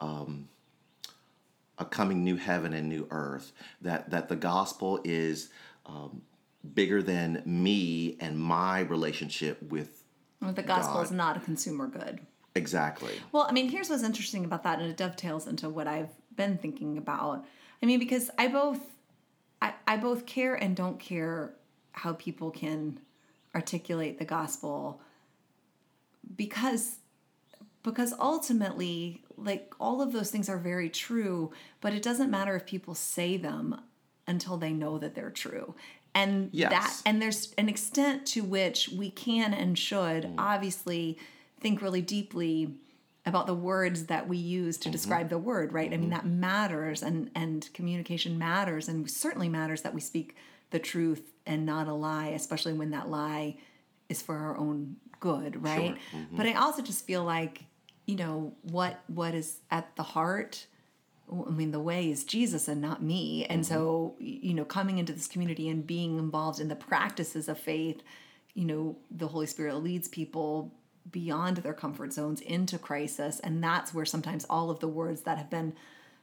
[0.00, 0.48] um,
[1.78, 3.52] a coming new heaven and new earth.
[3.82, 5.50] That that the gospel is
[5.84, 6.22] um,
[6.74, 10.02] bigger than me and my relationship with
[10.40, 12.20] the gospel is not a consumer good
[12.54, 13.12] exactly.
[13.32, 16.58] Well, I mean, here's what's interesting about that, and it dovetails into what I've been
[16.58, 17.44] thinking about.
[17.82, 18.80] I mean, because I both,
[19.60, 21.54] I, I both care and don't care
[21.92, 23.00] how people can
[23.54, 25.00] articulate the gospel,
[26.36, 26.96] because,
[27.82, 32.66] because ultimately, like all of those things are very true, but it doesn't matter if
[32.66, 33.80] people say them
[34.26, 35.74] until they know that they're true.
[36.14, 36.70] And Yes.
[36.70, 40.34] that and there's an extent to which we can and should mm.
[40.38, 41.18] obviously
[41.60, 42.76] think really deeply
[43.26, 44.92] about the words that we use to mm-hmm.
[44.92, 45.92] describe the word, right?
[45.92, 46.10] I mean mm-hmm.
[46.10, 50.36] that matters and and communication matters and certainly matters that we speak
[50.70, 53.56] the truth and not a lie, especially when that lie
[54.08, 55.96] is for our own good, right?
[56.12, 56.36] Mm-hmm.
[56.36, 57.64] But I also just feel like,
[58.06, 60.66] you know, what what is at the heart
[61.30, 63.46] I mean, the way is Jesus and not me.
[63.46, 67.58] And so, you know, coming into this community and being involved in the practices of
[67.58, 68.02] faith,
[68.52, 70.72] you know, the Holy Spirit leads people
[71.10, 73.40] beyond their comfort zones into crisis.
[73.40, 75.74] And that's where sometimes all of the words that have been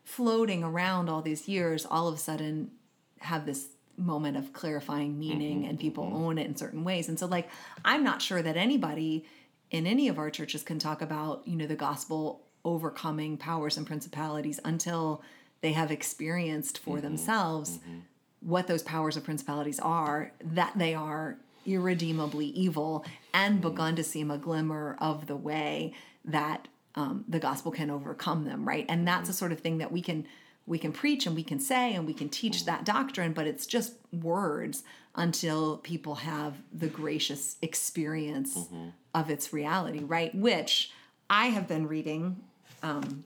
[0.03, 2.71] floating around all these years all of a sudden
[3.19, 7.07] have this moment of clarifying meaning Mm-hmm, and people own it in certain ways.
[7.07, 7.49] And so like
[7.85, 9.25] I'm not sure that anybody
[9.69, 13.87] in any of our churches can talk about, you know, the gospel overcoming powers and
[13.87, 15.21] principalities until
[15.61, 17.99] they have experienced for Mm-hmm, themselves mm-hmm.
[18.41, 23.69] what those powers and principalities are, that they are irredeemably evil, and mm-hmm.
[23.69, 25.93] begun to see a glimmer of the way
[26.25, 28.85] that um, the gospel can overcome them, right?
[28.89, 29.37] And that's the mm-hmm.
[29.37, 30.25] sort of thing that we can
[30.67, 33.65] we can preach and we can say and we can teach that doctrine, but it's
[33.65, 34.83] just words
[35.15, 38.69] until people have the gracious experience
[39.13, 40.33] of its reality, right?
[40.35, 40.91] Which
[41.29, 42.43] I have been reading
[42.83, 43.23] um,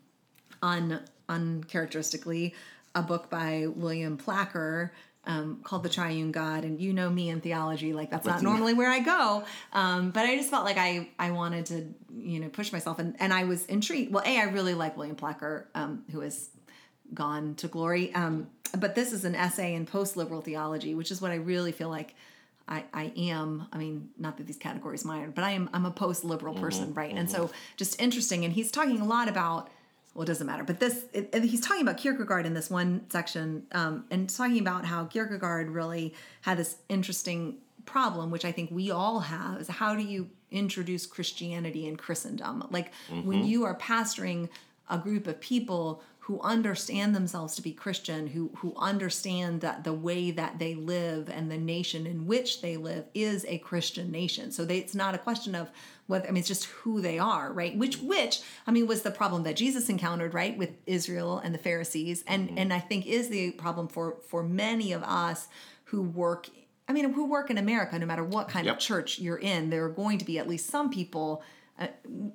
[0.61, 2.53] un, uncharacteristically
[2.93, 4.93] a book by William Placher
[5.25, 6.63] um, called The Triune God.
[6.63, 9.43] And you know me in theology, like that's not normally where I go.
[9.73, 12.99] Um, but I just felt like I, I wanted to, you know, push myself.
[12.99, 14.13] And, and I was intrigued.
[14.13, 16.49] Well, A, I really like William Placher, um, who has
[17.13, 18.13] gone to glory.
[18.13, 21.71] Um, but this is an essay in post liberal theology, which is what I really
[21.71, 22.15] feel like
[22.67, 23.67] I, I am.
[23.71, 26.63] I mean, not that these categories mine, but I am I'm a post liberal mm-hmm,
[26.63, 27.13] person, right?
[27.13, 27.53] And so mm-hmm.
[27.77, 28.43] just interesting.
[28.43, 29.69] And he's talking a lot about
[30.15, 30.63] well, it doesn't matter.
[30.63, 34.85] But this, it, he's talking about Kierkegaard in this one section, um, and talking about
[34.85, 39.93] how Kierkegaard really had this interesting problem, which I think we all have, is how
[39.93, 42.65] do you introduce Christianity in Christendom?
[42.71, 43.43] Like when mm-hmm.
[43.43, 44.47] you are pastoring
[44.89, 49.93] a group of people who understand themselves to be Christian, who who understand that the
[49.93, 54.51] way that they live and the nation in which they live is a Christian nation.
[54.51, 55.69] So they, it's not a question of
[56.07, 57.77] whether I mean it's just who they are, right?
[57.77, 61.59] Which which I mean was the problem that Jesus encountered, right, with Israel and the
[61.59, 62.57] Pharisees, and mm-hmm.
[62.57, 65.47] and I think is the problem for for many of us
[65.85, 66.49] who work.
[66.87, 68.75] I mean, who work in America, no matter what kind Yep.
[68.75, 71.43] of church you're in, there are going to be at least some people
[71.77, 71.87] uh,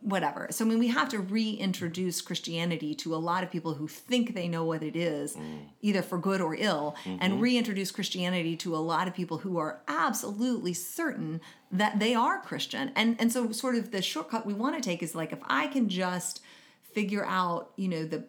[0.02, 0.48] whatever.
[0.50, 4.34] So I mean, we have to reintroduce Christianity to a lot of people who think
[4.34, 5.60] they know what it is, mm.
[5.80, 7.40] either for good or ill, and mm-hmm.
[7.40, 11.40] reintroduce Christianity to a lot of people who are absolutely certain
[11.72, 12.92] that they are Christian.
[12.94, 15.68] And and so sort of the shortcut we want to take is like if I
[15.68, 16.42] can just
[16.92, 18.24] figure out, you know, the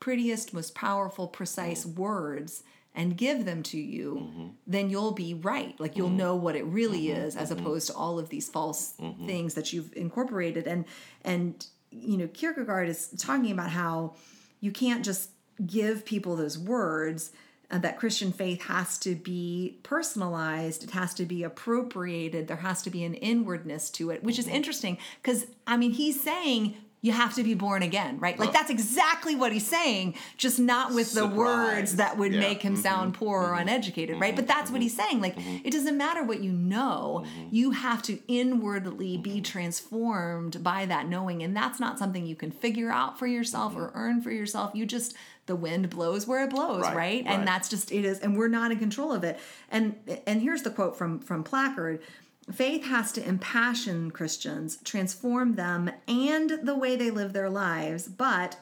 [0.00, 1.94] prettiest, most powerful, precise mm.
[1.96, 2.62] words
[2.98, 4.46] and give them to you, mm-hmm.
[4.66, 5.78] then you'll be right.
[5.78, 6.16] Like you'll mm-hmm.
[6.16, 7.20] know what it really mm-hmm.
[7.20, 10.66] is, as opposed to all of these false things that you've incorporated.
[10.66, 10.84] And
[11.24, 14.16] and you know, Kierkegaard is talking about how
[14.60, 15.30] you can't just
[15.64, 17.30] give people those words.
[17.70, 20.84] And that Christian faith has to be personalized.
[20.84, 22.48] It has to be appropriated.
[22.48, 26.18] There has to be an inwardness to it, which is interesting because I mean, he's
[26.18, 28.38] saying you have to be born again, right?
[28.38, 28.52] Like oh.
[28.52, 32.40] that's exactly what he's saying, just not with the words that would Yeah.
[32.40, 32.82] make him mm-hmm.
[32.82, 33.62] sound poor or mm-hmm.
[33.62, 34.30] uneducated, right?
[34.30, 34.36] Mm-hmm.
[34.36, 35.20] But that's what he's saying.
[35.20, 41.06] Like it doesn't matter what you know, you have to inwardly be transformed by that
[41.08, 44.72] knowing, and that's not something you can figure out for yourself or earn for yourself.
[44.74, 45.14] You just
[45.46, 46.94] the wind blows where it blows, right?
[46.94, 47.46] Right, And right.
[47.46, 49.38] that's just it is, and we're not in control of it.
[49.70, 49.94] And
[50.26, 52.00] and here's the quote from from Placher.
[52.52, 58.58] Faith has to impassion Christians, transform them and the way they live their lives, but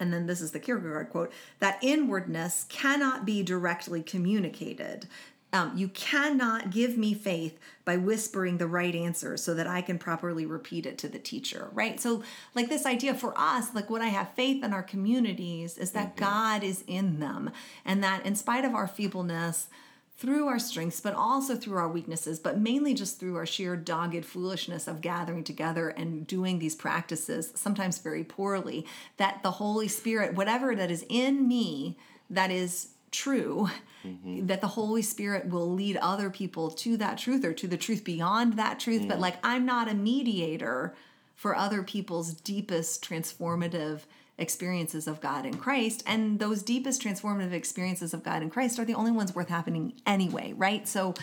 [0.00, 5.06] and then this is the Kierkegaard quote that inwardness cannot be directly communicated.
[5.52, 10.00] Um, you cannot give me faith by whispering the right answer so that I can
[10.00, 12.00] properly repeat it to the teacher, right?
[12.00, 12.24] So,
[12.56, 16.16] like this idea for us, like what I have faith in our communities is that
[16.16, 17.52] God is in them,
[17.84, 19.68] and that in spite of our feebleness,
[20.16, 24.24] through our strengths, but also through our weaknesses, but mainly just through our sheer dogged
[24.24, 30.34] foolishness of gathering together and doing these practices, sometimes very poorly, that the Holy Spirit,
[30.34, 31.98] whatever that is in me
[32.30, 33.68] that is true,
[34.04, 34.46] mm-hmm.
[34.46, 38.04] that the Holy Spirit will lead other people to that truth or to the truth
[38.04, 39.06] beyond that truth.
[39.08, 39.22] But mm.
[39.22, 40.94] like, I'm not a mediator
[41.34, 44.00] for other people's deepest transformative
[44.38, 46.02] experiences of God in Christ.
[46.06, 49.94] And those deepest transformative experiences of God in Christ are the only ones worth happening
[50.06, 50.86] anyway, right?
[50.88, 51.14] So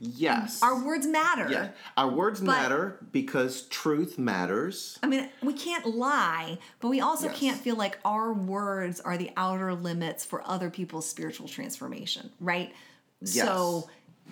[0.00, 0.62] Yes.
[0.62, 1.48] our words matter.
[1.50, 1.70] yeah.
[1.96, 4.96] Our words matter because truth matters.
[5.02, 7.38] I mean, we can't lie, but we also Yes.
[7.38, 12.72] can't feel like our words are the outer limits for other people's spiritual transformation, right?
[13.20, 13.34] Yes.
[13.44, 13.88] So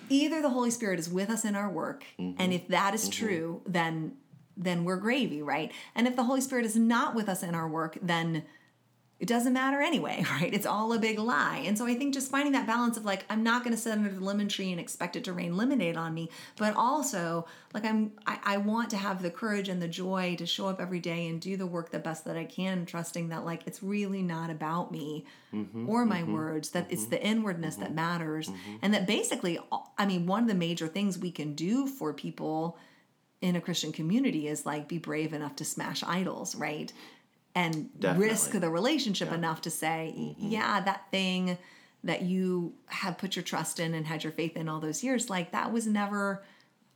[0.09, 2.41] either the Holy Spirit is with us in our work, Mm-hmm.
[2.41, 4.15] and if that is true, then
[4.57, 5.71] then we're gravy, right?
[5.95, 8.43] And if the Holy Spirit is not with us in our work, then
[9.19, 10.53] it doesn't matter anyway, right?
[10.53, 11.63] It's all a big lie.
[11.65, 13.91] And so I think just finding that balance of like, I'm not going to sit
[13.91, 17.83] under the lemon tree and expect it to rain lemonade on me, but also like
[17.83, 20.99] I'm, I, I want to have the courage and the joy to show up every
[20.99, 24.21] day and do the work the best that I can, trusting that like it's really
[24.21, 28.49] not about me mm-hmm, or my mm-hmm, words, that it's mm-hmm, the inwardness that matters.
[28.81, 29.59] And that basically,
[29.97, 32.77] I mean, one of the major things we can do for people
[33.41, 36.91] in a Christian community is like be brave enough to smash idols, right?
[37.55, 38.27] and Definitely.
[38.27, 41.57] risk the relationship enough to say, yeah, that thing
[42.03, 45.27] that you have put your trust in and had your faith in all those years,
[45.27, 46.43] like that was never.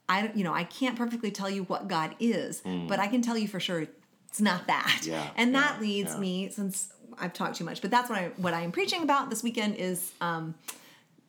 [0.08, 3.24] I don't- you know I can't perfectly tell you what God is, but I can
[3.24, 3.88] tell you for sure
[4.28, 5.02] it's not that.
[5.04, 6.20] Yeah, and that yeah, leads yeah.
[6.20, 9.32] me since I've talked too much, but that's what I what I am preaching about
[9.32, 10.54] this weekend is um,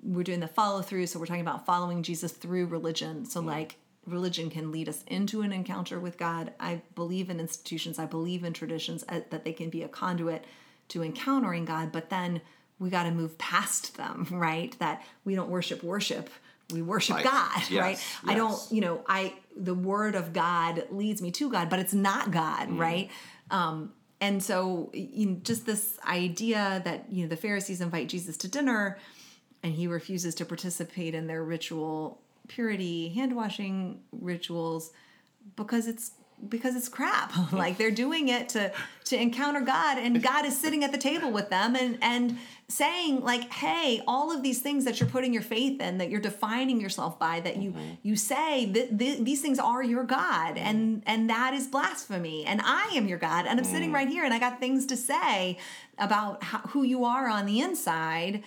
[0.03, 1.07] we're doing the follow through.
[1.07, 3.25] So we're talking about following Jesus through religion.
[3.25, 6.53] So like religion can lead us into an encounter with God.
[6.59, 7.99] I believe in institutions.
[7.99, 10.45] I believe in traditions uh, that they can be a conduit
[10.89, 11.93] to encountering God.
[11.93, 12.41] But then
[12.79, 14.77] we got to move past them, right?
[14.81, 16.31] That we don't worship worship.
[16.73, 17.25] We worship Right.
[17.25, 18.33] God, Yes, right?
[18.33, 21.93] I don't, you know, I the word of God leads me to God, but it's
[21.95, 22.79] not God, Mm.
[22.79, 23.11] right?
[23.51, 28.37] Um, and so, you know, just this idea that you know the Pharisees invite Jesus
[28.39, 28.99] to dinner,
[29.63, 32.21] and he refuses to participate in their ritual
[32.55, 34.93] purity hand washing rituals
[35.57, 36.13] because it's
[36.49, 37.33] because it's crap.
[37.53, 38.73] Like they're doing it to
[39.05, 42.39] to encounter god and god is sitting at the table with them and and
[42.69, 46.21] saying like hey all of these things that you're putting your faith in that you're
[46.21, 47.95] defining yourself by that you mm-hmm.
[48.03, 52.61] you say that th- these things are your god and and that is blasphemy and
[52.65, 53.95] i am your god and i'm sitting mm.
[53.95, 55.59] right here and i got things to say
[55.99, 58.43] about how, who you are on the inside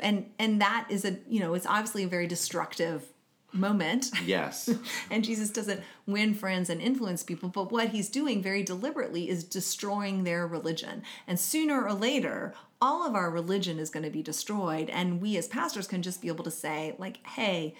[0.00, 3.04] and and that is a you know it's obviously a very destructive
[3.52, 4.70] moment Yes.
[5.10, 9.44] and Jesus doesn't win friends and influence people, but what he's doing very deliberately is
[9.44, 11.02] destroying their religion.
[11.26, 14.90] And sooner or later, all of our religion is going to be destroyed.
[14.90, 17.74] And we as pastors can just be able to say, like, hey,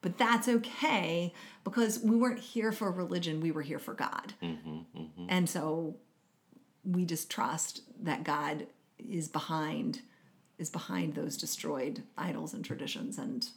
[0.00, 4.34] but that's okay because we weren't here for religion, we were here for God.
[5.28, 5.96] And so
[6.84, 8.66] we just trust that God
[8.98, 10.02] is behind
[10.58, 13.48] is behind those destroyed idols and traditions and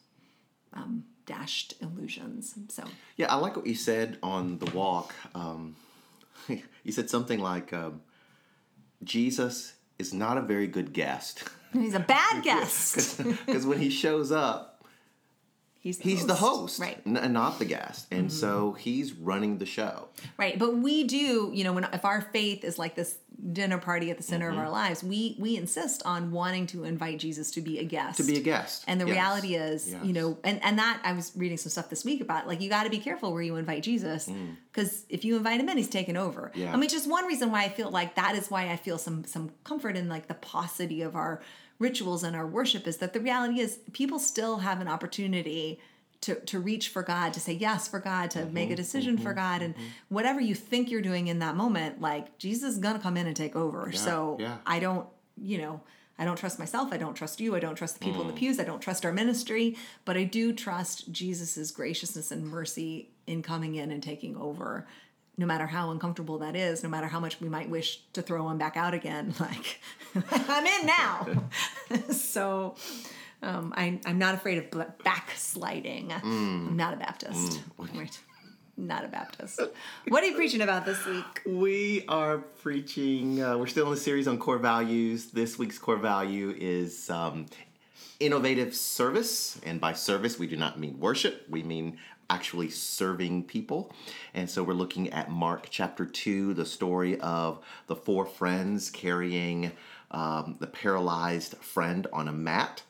[0.74, 2.56] um, dashed illusions.
[2.70, 2.84] So
[3.18, 5.14] Yeah, I like what you said on the walk.
[5.36, 5.76] Um,
[6.48, 8.02] you said something like, um,
[9.04, 11.44] Jesus is not a very good guest.
[11.74, 13.18] he's a bad guest.
[13.46, 14.74] Because when he shows up,
[15.80, 17.00] He's the he's the host, right?
[17.06, 18.08] n- and not the guest.
[18.12, 20.10] And so he's running the show.
[20.36, 23.18] Right, but we do, you know, when if our faith is like this
[23.54, 24.58] dinner party at the center Mm-hmm.
[24.60, 28.18] of our lives, we we insist on wanting to invite Jesus to be a guest.
[28.18, 28.84] To be a guest.
[28.88, 29.14] And the Yes.
[29.14, 30.04] reality is, Yes.
[30.04, 32.70] you know, and and that I was reading some stuff this week about like you
[32.70, 34.30] got to be careful where you invite Jesus
[34.72, 36.52] because if you invite him in, he's taken over.
[36.56, 36.60] Mm.
[36.62, 36.74] Yeah.
[36.74, 39.24] I mean, just one reason why I feel like that is why I feel some
[39.26, 41.42] some comfort in like the paucity of our
[41.80, 45.80] rituals and our worship is that the reality is people still have an opportunity
[46.22, 49.18] to, to reach for God, to say yes for God, to Mm-hmm, make a decision
[49.18, 49.76] for God, and
[50.10, 53.36] whatever you think you're doing in that moment, like Jesus is gonna come in and
[53.36, 53.92] take over.
[53.92, 54.58] so yeah.
[54.66, 55.82] I don't, you know,
[56.20, 56.92] I don't trust myself.
[56.92, 57.56] I don't trust you.
[57.56, 58.30] I don't trust the people Mm.
[58.30, 58.60] in the pews.
[58.60, 59.78] I don't trust our ministry.
[60.04, 64.88] But I do trust Jesus's graciousness and mercy in coming in and taking over,
[65.38, 68.50] no matter how uncomfortable that is, no matter how much we might wish to throw
[68.50, 69.36] him back out again.
[69.40, 69.80] Like,
[70.32, 71.28] I'm in now.
[72.10, 72.76] so
[73.42, 76.12] um, I, I'm not afraid of backsliding.
[76.12, 77.62] I'm not a Baptist.
[77.78, 78.20] Right.
[78.80, 79.60] Not a Baptist.
[80.08, 81.42] What are you preaching about this week?
[81.46, 85.28] We are preaching, uh, we're still in the series on core values.
[85.32, 87.48] This week's core value is um,
[88.20, 89.60] innovative service.
[89.66, 91.98] And by service, we do not mean worship, we mean
[92.30, 93.92] actually serving people.
[94.34, 99.72] And so we're looking at Mark chapter 2, the story of the four friends carrying
[100.12, 102.84] um, the paralyzed friend on a mat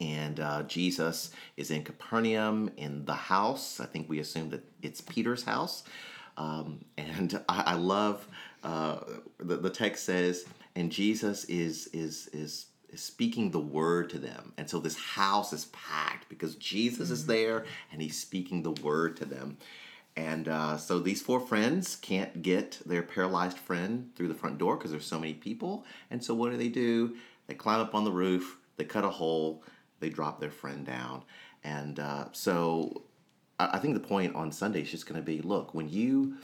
[0.00, 3.80] and uh, Jesus is in Capernaum in the house.
[3.80, 5.84] I think we assume that it's Peter's house.
[6.36, 8.26] Um, and I, I love
[8.62, 9.00] uh,
[9.38, 14.52] the, the text says, and Jesus is is is is speaking the word to them,
[14.56, 19.16] and so this house is packed because Jesus is there and he's speaking the word
[19.18, 19.56] to them.
[20.16, 24.76] And uh, so these four friends can't get their paralyzed friend through the front door
[24.76, 25.84] because there's so many people.
[26.10, 27.16] And so what do they do?
[27.48, 29.64] They climb up on the roof, they cut a hole,
[30.04, 31.22] they drop their friend down.
[31.62, 33.02] And uh, so
[33.58, 36.36] I I think the point on Sunday is just going to be look, when you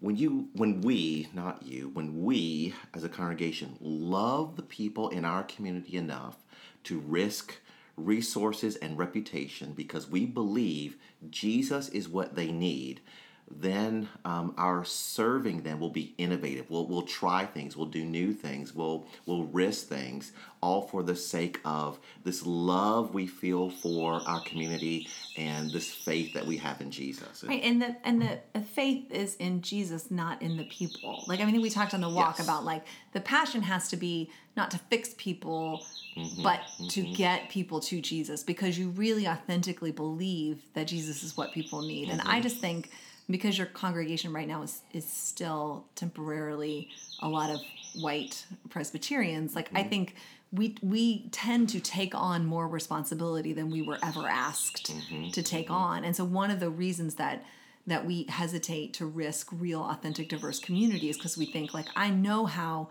[0.00, 5.24] when you when we not you when we as a congregation love the people in
[5.24, 6.38] our community enough
[6.84, 7.56] to risk
[7.96, 10.96] resources and reputation because we believe
[11.28, 13.02] jesus is what they need
[13.50, 18.32] then um, our serving them will be innovative we'll, we'll try things we'll do new
[18.32, 20.32] things we'll we'll risk things
[20.62, 26.32] all for the sake of this love we feel for our community and this faith
[26.34, 30.40] that we have in jesus Right, and the and the, faith is in Jesus, not
[30.42, 31.24] in the people.
[31.26, 32.46] Like I mean, we talked on the walk Yes.
[32.46, 35.84] about like the passion has to be not to fix people,
[36.16, 37.12] mm-hmm, but to mm-hmm.
[37.14, 42.08] get people to Jesus because you really authentically believe that Jesus is what people need.
[42.08, 42.42] And I mm-hmm.
[42.42, 42.90] just think
[43.30, 46.88] because your congregation right now is is still temporarily
[47.20, 47.60] a lot of
[48.00, 49.54] white Presbyterians.
[49.54, 49.88] Like I mm-hmm.
[49.88, 50.14] think
[50.52, 55.30] we we tend to take on more responsibility than we were ever asked mm-hmm.
[55.30, 55.74] to take mm-hmm.
[55.74, 57.44] on, and so one of the reasons that
[57.86, 62.44] that we hesitate to risk real authentic diverse communities because we think like i know
[62.44, 62.88] how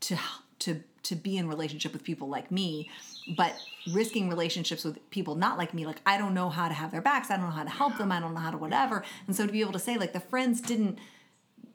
[0.00, 0.18] to
[0.58, 2.90] to to be in relationship with people like me
[3.36, 3.54] but
[3.92, 5.84] risking relationships with people not like me.
[5.86, 7.30] Like i don't know how to have their backs.
[7.30, 8.10] I don't know how to help them.
[8.12, 9.04] I don't know how to whatever.
[9.26, 10.98] And so to be able to say like the friends didn't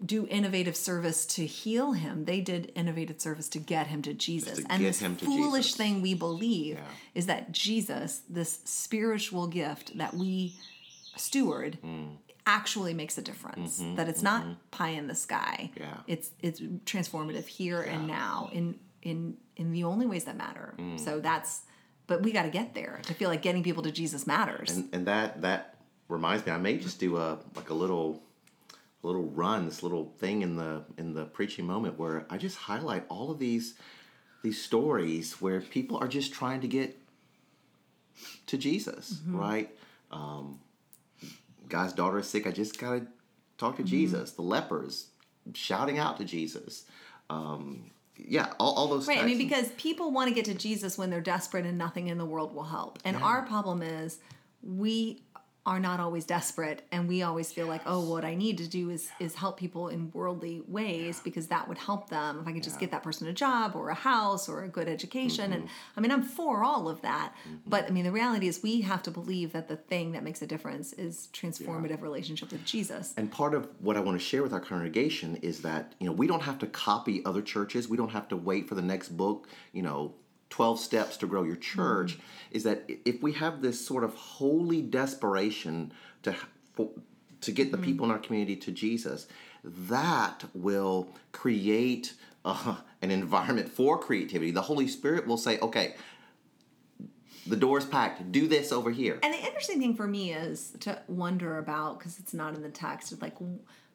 [0.05, 2.23] do innovative service to heal him.
[2.25, 4.59] They did innovative service to get him to jesus.
[4.59, 5.77] To and this foolish Jesus.
[5.77, 6.85] thing we believe Yeah.
[7.15, 10.55] is that jesus this spiritual gift that we
[11.17, 12.15] steward Mm.
[12.45, 13.83] actually makes a difference.
[13.95, 15.69] That it's not pie in the sky.
[15.73, 15.97] Mm-hmm, Yeah.
[16.07, 20.73] it's it's transformative here and now in in in the only ways that matter.
[20.77, 20.99] Mm.
[20.99, 21.61] so that's
[22.09, 24.75] but we got to get there to feel like getting people to jesus matters.
[24.75, 25.75] And, and that that
[26.09, 28.21] reminds me i may just do a like a little
[29.03, 32.57] a little run this little thing in the in the preaching moment where i just
[32.57, 33.75] highlight all of these
[34.41, 36.97] these stories where people are just trying to get
[38.47, 39.69] to jesus right?
[40.11, 40.59] Um
[41.69, 43.05] guy's daughter is sick i just gotta
[43.59, 44.31] talk to jesus.
[44.31, 45.09] The lepers
[45.53, 46.85] shouting out to jesus.
[47.29, 47.91] Um
[48.27, 49.19] yeah all, all those Right.
[49.19, 52.17] I mean, because people want to get to Jesus when they're desperate and nothing in
[52.17, 52.99] the world will help.
[53.05, 54.19] And our problem is
[54.61, 55.21] we
[55.69, 58.89] are not always desperate and we always feel like, oh, what I need to do
[58.89, 62.63] is is help people in worldly ways because that would help them if I could
[62.63, 65.53] just get that person a job or a house or a good education.
[65.53, 65.95] And mm-hmm.
[65.95, 67.35] I mean, I'm for all of that.
[67.47, 67.55] Mm-hmm.
[67.67, 70.41] But I mean, the reality is we have to believe that the thing that makes
[70.41, 73.13] a difference is transformative relationship with Jesus.
[73.15, 76.13] And part of what I want to share with our congregation is that, you know,
[76.13, 77.87] we don't have to copy other churches.
[77.87, 80.15] We don't have to wait for the next book, you know,
[80.49, 82.17] 12 steps to grow your church.
[82.51, 85.91] Is that if we have this sort of holy desperation
[86.23, 86.35] to
[86.73, 86.89] for,
[87.41, 89.27] to get the people in our community to Jesus,
[89.63, 92.13] that will create
[92.45, 94.51] uh, an environment for creativity.
[94.51, 95.95] The Holy Spirit will say, okay,
[97.47, 98.31] the door's packed.
[98.31, 99.19] Do this over here.
[99.23, 102.69] And the interesting thing for me is to wonder about because it's not in the
[102.69, 103.19] text.
[103.21, 103.35] Like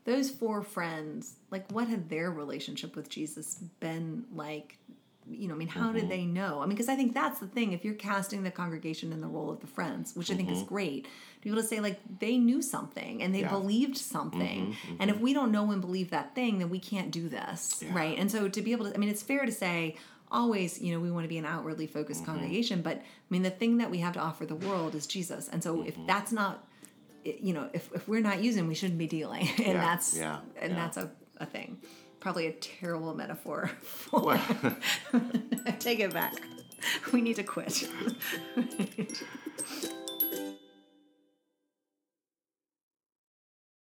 [0.04, 4.78] those four friends, like what had their relationship with Jesus been like?
[5.30, 5.96] You know, I mean, how Mm-hmm.
[5.96, 6.58] did they know?
[6.60, 7.72] I mean, because I think that's the thing.
[7.72, 10.62] If you're casting the congregation in the role of the friends, which I think is
[10.62, 11.10] great, to
[11.42, 13.44] be able to say like they knew something and they Mm-hmm.
[13.44, 13.56] Yeah.
[13.56, 17.10] Mm-hmm, believed something, and if we don't know and believe that thing, then we can't
[17.10, 17.94] do this, Yeah.
[17.94, 18.18] right?
[18.18, 19.96] And so to be able to, I mean, it's fair to say
[20.30, 22.32] always, you know, we want to be an outwardly focused Mm-hmm.
[22.32, 25.48] congregation, but I mean, the thing that we have to offer the world is Jesus.
[25.48, 25.88] And so Mm-hmm.
[25.88, 26.66] if that's not,
[27.24, 29.48] you know, if, if we're not using, we shouldn't be dealing.
[29.58, 31.78] And Yeah, that's, yeah, and that's a, a thing.
[32.24, 33.70] Probably a terrible metaphor.
[33.82, 34.40] For,
[35.78, 36.32] take it back.
[37.12, 37.86] We need to quit.